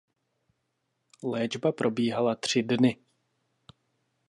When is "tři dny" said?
2.35-2.97